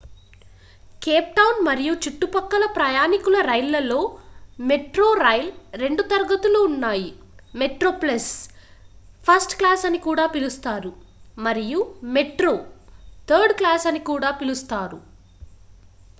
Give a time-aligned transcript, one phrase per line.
[1.01, 3.99] Cape Town మరియు చుట్టుపక్కల ప్రయాణికుల రైళ్ళలో
[4.59, 5.49] మెట్రోరైల్
[5.75, 7.09] రెండు తరగతులు ఉన్నాయి
[7.53, 8.31] మెట్రోప్లస్
[9.25, 10.91] ఫస్ట్ క్లాస్ అని కూడా పిలుస్తారు
[11.37, 11.81] మరియు
[12.15, 12.55] మెట్రో
[13.27, 14.01] థర్డ్ క్లాస్ అని
[14.41, 14.99] పిలుస్తారు